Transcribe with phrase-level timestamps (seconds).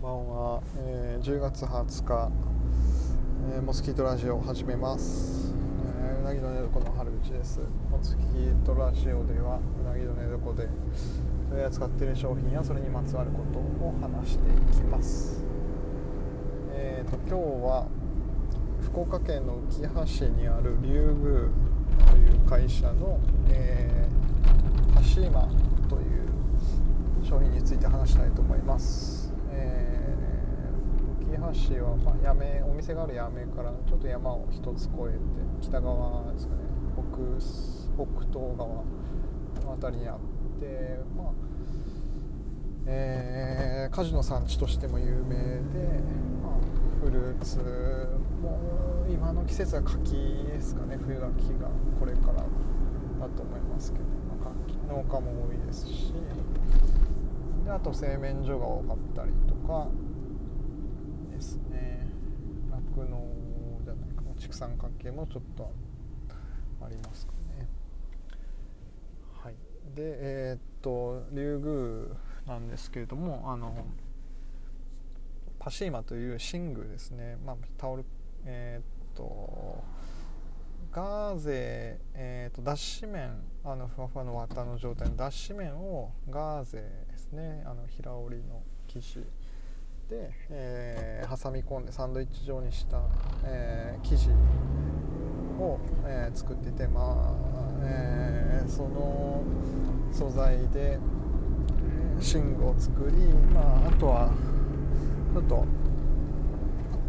[0.00, 2.32] んばんは、えー、10月20日、
[3.52, 5.52] えー、モスキートラジオを始めます、
[6.00, 7.60] えー、うなぎの寝床の春口です。
[7.90, 10.66] モスキートラジオではうなぎの寝床で
[11.50, 15.44] 取り扱っている商品やそれにまつわることを話していきます。
[16.72, 17.86] えーと今日は
[18.80, 21.50] 福岡県の浮橋市にある竜宮
[22.10, 23.20] という会社の、
[23.50, 25.42] えー、ハシーマ
[25.90, 26.30] という
[27.22, 29.19] 商品について話したいと思います、
[31.40, 35.18] 橋は、まあ、やめお店がある八女からちょっと山を一つ越えて
[35.62, 36.60] 北側ですかね。
[36.94, 37.00] 北
[37.96, 38.84] 北東側の
[39.66, 40.18] 辺りにあっ
[40.60, 41.26] てまあ
[42.86, 46.00] えー、果樹の産地としても有名で、
[46.42, 47.58] まあ、フルーツ
[48.42, 48.58] も
[49.08, 50.12] 今の季節は柿
[50.48, 50.98] ですかね。
[51.04, 51.30] 冬柿
[51.60, 51.68] が
[51.98, 52.44] これからだ
[53.36, 56.12] と思いますけど、まあ、柿農家も多いですし
[57.64, 59.88] であと製麺所が多かったりとか。
[61.40, 62.06] ですね。
[62.70, 64.34] 酪農じゃないかな。
[64.38, 65.72] 畜産関係もちょっと
[66.82, 67.66] ありますかね。
[69.42, 69.54] はい。
[69.94, 72.14] でえー、っと竜宮
[72.46, 73.86] なんですけれどもあの
[75.58, 78.04] パシーマという寝具ですね、まあ、タオル
[78.44, 79.82] えー、っと
[80.92, 87.62] ガーゼ、えーと、脱脂麺あのふわふわの綿の状態の脱脂麺をガーゼですね。
[87.64, 89.24] あの平織りの生地、
[90.50, 93.00] えー、挟み込んでサンドイッチ状にした、
[93.44, 94.28] えー、生地
[95.60, 97.34] を、えー、作っててまあ、
[97.82, 99.42] えその
[100.12, 100.98] 素材で
[102.18, 103.16] 寝具を作り、
[103.54, 104.32] まあ、あとは
[105.34, 105.64] ちょっと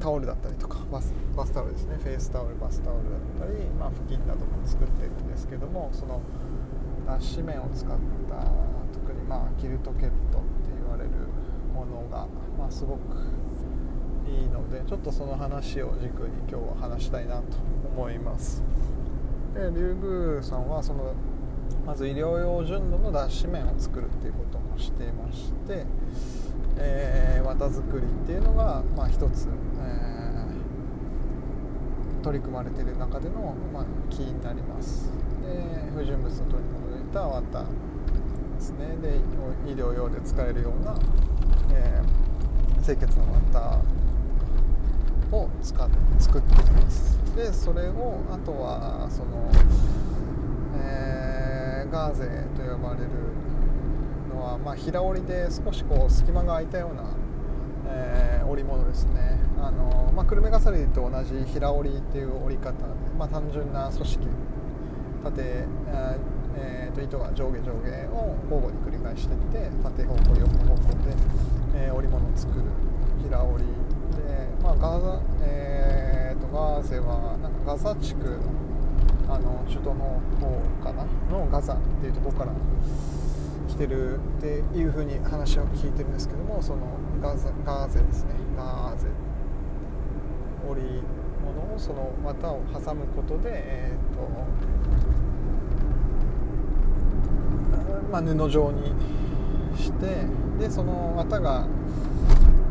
[0.00, 1.96] タオルだったりとかバスバスタオルですね。
[2.02, 6.20] フェイスタオルバスタオルだったり、まあ、布巾なども作ってるんですけどもその
[7.06, 7.98] 脱脂綿を使った
[8.92, 10.42] 特にまあキルトケット
[11.78, 12.26] ものが、
[12.58, 13.16] まあ、すごく
[14.26, 17.42] いいのでちょっとその話を軸に今日は話したいなと
[17.96, 18.62] 思います。
[19.54, 21.14] で龍宮さんはその
[21.86, 25.86] まず医療用純度の脱脂麺を作るっていうこともしていまして
[26.80, 35.10] えー、綿作りっていうのが、まあ、一つ、えー、取り組まれている中での、まあ、キーになります。
[35.42, 37.66] で不純物を取り除いた綿。
[38.58, 38.96] ですね。
[39.00, 39.16] で
[39.70, 40.94] 医療用で使えるような、
[41.72, 43.82] えー、清潔な綿
[45.30, 47.18] を使って作っています。
[47.36, 49.48] でそれをあとはその、
[50.76, 52.26] えー、ガーゼ
[52.56, 53.10] と呼ばれる
[54.34, 57.04] のは、まあ、平織りで少しこう隙間が空いたような、
[57.86, 59.38] えー、織物ですね。
[59.62, 62.78] あの、まあ、久留米重ねと同じ平織りっていう織り方で、
[63.16, 64.26] まあ、単純な組織
[65.22, 66.37] 縦、えー、
[66.94, 71.14] と糸が上下上下を交互に繰り返していって縦方向横方向で、
[71.74, 72.62] えー、織物を作る
[73.22, 73.70] 平織り
[74.16, 81.04] で、まあ、ガザ、えーと、ガーゼはなんかガザ地区のあの首都の方かな？
[81.30, 82.52] のガザっていうところから
[83.68, 86.86] 来てるっていうふうに話を聞いてるんですけどもその
[87.20, 88.30] ガーゼガーゼですね。
[88.56, 89.08] ガーゼ。
[90.66, 90.80] 織
[91.44, 94.26] 物をその綿を挟むことで、えーと
[98.10, 98.92] まあ、布状に
[99.76, 100.24] して
[100.58, 101.66] でその綿が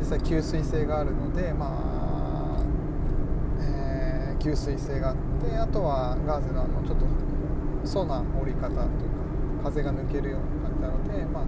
[0.00, 2.64] 実際吸水性があるので、まあ
[3.60, 7.06] えー、吸水性があってあとはガーゼのあのちょっと
[7.86, 8.84] 層な折り方というか
[9.64, 11.44] 風が抜けるような感じなので、まあ、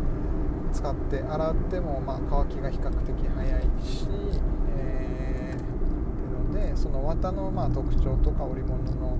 [0.72, 4.06] 使って洗ってもまあ乾きが比較的早いし、
[4.76, 9.18] えー、のでその綿のまあ特徴とか織物の、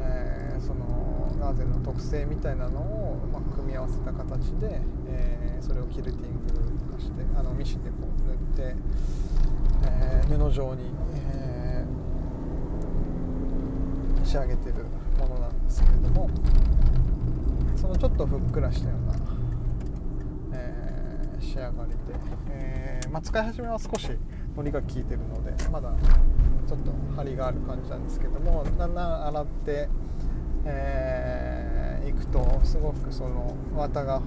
[0.00, 0.97] えー、その
[1.38, 6.16] ガーゼの特性みたいなのをま組み合わせた形で、えー、それをキルティン
[6.46, 8.36] グ化してあのミシンでこう塗っ
[8.70, 8.76] て、
[9.84, 14.84] えー、布状に、えー、仕上げてる
[15.18, 16.28] ものなんですけれども。
[17.78, 19.14] そのちょっとふっくらしたような、
[20.52, 21.96] え、仕上がりで、
[22.50, 24.10] え、まあ、使い始めは少し
[24.56, 25.94] のりが効いてるのでまだ
[26.66, 29.88] ちょっと張りがある感じなんですけどもだんだん洗って、
[30.70, 34.20] えー、いくとすごくその綿が、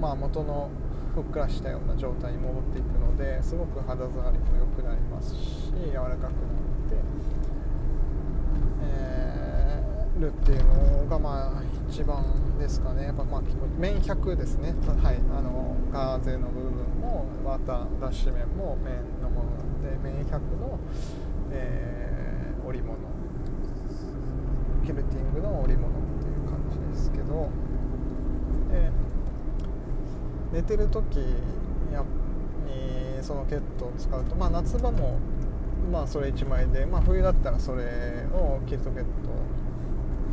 [0.00, 0.70] まあ、元の
[1.14, 6.36] ふっくらしたような状態に戻っていくのですごく肌触りも良くなりますし柔らかくなって、
[8.82, 12.24] えー、るっていうのがまあ一番
[12.58, 13.04] ですかね。
[13.04, 13.42] やっぱまあ
[13.78, 14.74] 麺100ですね。
[15.02, 15.16] はい。
[15.36, 20.78] あのガーゼの部分もまた脱脂麺も麺のものなんで麺100の、
[21.52, 22.98] えー、織物
[24.86, 27.50] キルティングの織物っていう感じですけど、
[28.70, 31.18] えー、寝てる時
[31.92, 32.04] や
[32.64, 35.18] にそのケットを使うと、まあ、夏場も
[35.90, 39.04] まあそれ1枚で、まあ、冬だったらそれをキルトケッ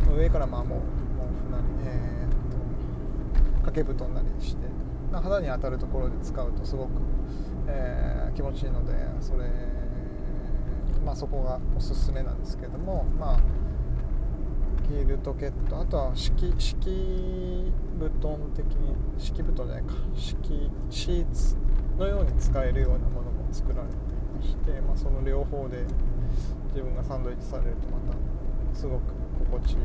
[0.06, 0.80] ト上からまあもう
[1.18, 4.68] 毛布なり、えー、と掛け布団なりして、
[5.12, 6.90] ま、肌に当たるところで使うとすごく、
[7.68, 9.46] えー、気持ちいいのでそれ、
[11.04, 13.40] まあ、そこがおすすめなんですけどもまあ
[14.94, 15.80] キルトケット。
[15.80, 19.96] あとは敷敷布団的に敷布団じゃないか。
[20.16, 21.58] 敷シーツ
[21.98, 23.98] のように使えるようなものも作られてい
[24.38, 25.84] まして、まあ、その両方で
[26.68, 29.02] 自分がサンドイッチされるとまたすごく
[29.50, 29.78] 心地いい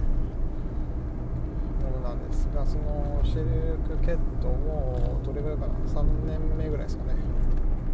[1.82, 3.44] ものなんですがそのシル
[3.88, 7.14] クケットもどれぐらいかな？3年目ぐらいですかね。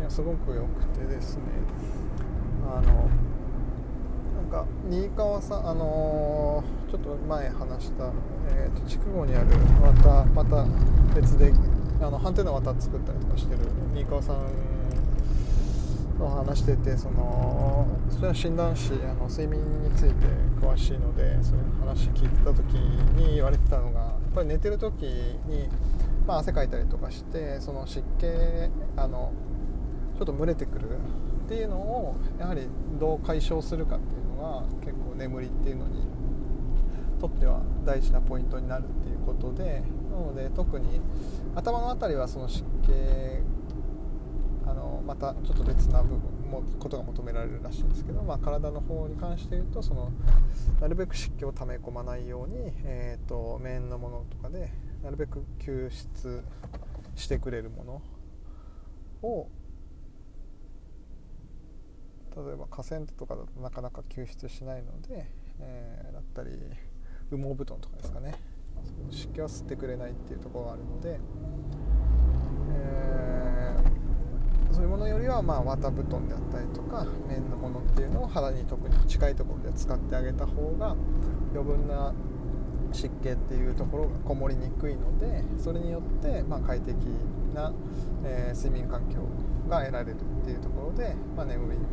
[0.00, 1.42] いやすごく良くてですね。
[2.66, 3.08] あの
[4.54, 8.12] か新川さんあのー、ちょっと前話した、
[8.50, 9.46] えーと、筑後にある
[9.82, 10.64] またまた
[11.12, 11.52] 別で
[12.00, 13.60] あの反対の綿作ったりとかしてる
[13.92, 14.36] 新川さん
[16.18, 20.26] と話しててそのそれは診断士あの睡眠について
[20.62, 25.68] 詳しいのでそういう話聞いた時に言われてたのがやっぱり寝てる時に、
[26.28, 28.26] まあ、汗かいたりとかしてその湿気
[28.96, 29.32] あの
[30.16, 30.86] ちょっと蒸れてくる
[31.44, 32.68] っていうのをやはり
[33.00, 36.04] どう解消するかっていうが結構眠りっていうのに
[37.20, 41.00] とっては大事なポイントになるっていうことでなので特に
[41.54, 42.92] 頭の辺りはその湿気
[44.68, 46.20] あのまたちょっと別な部分
[46.50, 50.10] もことが求められるらしいんですけど、まあ、体の方に関して言うとその
[50.80, 54.70] なるべく湿気を溜め込まないように、えーと、面のものとかで
[55.02, 56.42] なるべく吸湿
[57.14, 58.02] してくれるもの
[59.22, 59.48] を
[62.36, 66.50] 例えば河川とかだとなかなか救出しないので、えー、だったり
[67.30, 68.34] 羽毛布団とかですかね。
[69.10, 71.18] 湿気は吸ってくれないっていうところがあるので、
[72.72, 80.96] えー、そういうものよりはまあ綿布団であったりとか綿のものっていうのを肌に特に近いところで使ってあげた方が
[81.52, 82.12] 余分な
[82.92, 86.96] 湿気っていうところがこもりにくいのでそれによって、ま、快適
[87.54, 87.72] な、
[88.24, 89.16] えー、睡眠環境
[89.68, 91.88] が得られるっていうところで、まあ、眠りにも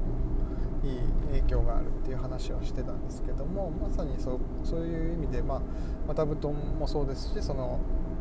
[0.84, 1.00] いい
[1.42, 5.62] 影響があるっていう話をしてたんですけどもまさにそうそういう意味で、まあ、
[6.08, 7.80] 綿布団もそうですしその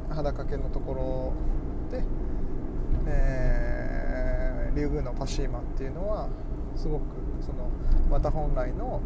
[0.08, 1.32] 肌掛けのところ
[1.90, 2.04] で、
[3.06, 6.28] えー、リュウグウのパシーマっていうのは
[6.76, 7.02] すごく
[7.40, 7.70] その
[8.10, 9.00] 綿本来の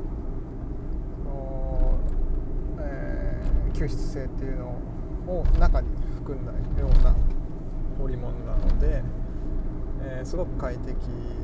[2.78, 4.66] えー、吸湿性っていうの
[5.28, 7.14] を中に含んだような
[8.00, 9.02] 織物なので、
[10.06, 10.94] えー、すごく快適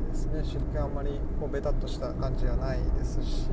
[0.09, 0.43] ですね。
[0.43, 3.47] 湿気あんまりこうベタっとした感じがないですし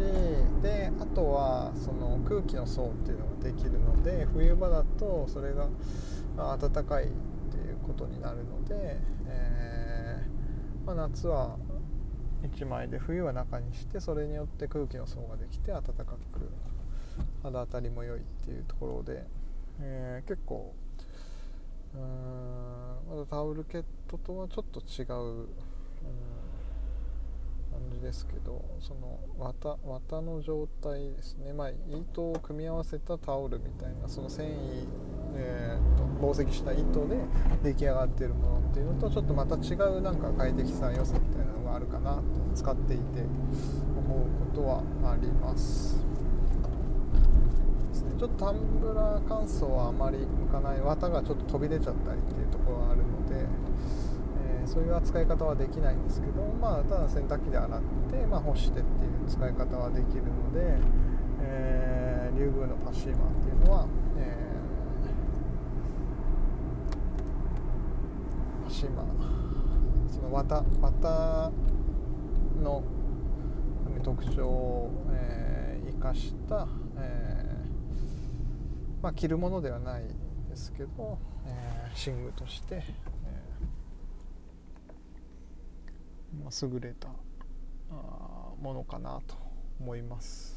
[0.62, 5.68] であとはその空気の層っていうのができるので冬場だとそれが
[6.36, 7.06] 暖かいっ
[7.50, 11.56] ていうことになるので、えー、まあ、夏は
[12.42, 16.50] 1枚で冬は中にしてそれによって空気の層ができて暖かく
[17.42, 19.24] 肌当たりも良いっていうところで、
[19.80, 20.74] えー、結構
[21.94, 25.48] うんまだタオルケットとはちょっと違う、うん
[27.78, 34.50] 感じですけどその綿綿の状態ですね、まあ、糸を組み合わせたタオルみたいなその繊維、
[35.36, 37.16] えーと、紡績した糸で
[37.62, 42.22] 出来上がってるものっていうのとちょっとまた違うなんか快適さ良さみたいなのがあるかなと
[42.54, 43.02] 使っていて
[43.96, 46.07] 思うことはあります。
[48.18, 53.46] ちょっとタンブラー乾燥はあまり向かない綿がちょっと飛び出ちゃったりっていうところがあるので、
[54.42, 60.78] えー、そういう扱い方はできないんですけど、まあ、ただ洗濯機で洗って、まあ、干してっていう使い方はできるので、
[61.42, 63.86] えー、リュウグウのパシーマっていうのは、
[64.18, 69.04] えー、パシーマ
[70.10, 71.52] その綿綿
[72.64, 72.82] の
[74.02, 77.57] 特徴を、えー、生かした、えー
[79.02, 80.02] まあ、着るものではない
[80.48, 87.08] ですけど、えー、寝具として、えーまあ、優れた
[88.60, 89.36] ものかなと
[89.80, 90.56] 思います。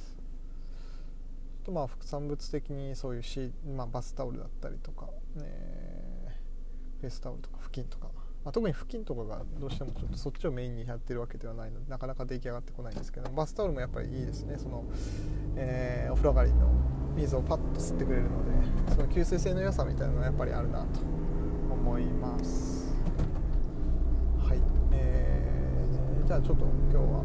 [1.64, 5.08] とまあ副産物的にそういうシ、まあ、バスタオルだったりとか、
[5.44, 8.10] えー、フェイスタオルとか布巾とか、
[8.44, 14.56] まあ、特に布巾とかがどうしてもちょっとそっちをメインにやってるわけではないのでなかなか出来上がってこないんですけどバスタオルもやっぱりいいですね。
[14.58, 14.84] その、
[15.56, 16.72] えー、お風呂上がりの
[17.16, 18.30] 水をパッと吸ってくれるの
[18.88, 21.02] でその吸水性の良さみたいなのがやっぱりあるなと
[21.72, 22.96] 思います。
[24.40, 24.60] はい、
[24.92, 27.24] えー、じゃあちょっと今日は、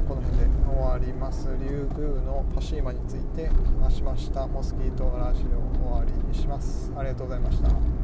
[0.00, 1.48] えー、この辺で終わります。
[1.58, 3.48] リュウグウのパシーマについて
[3.80, 4.46] 話しました。
[4.46, 6.92] モスキートラジオ終わりにします。
[6.96, 7.97] ありがとうございました。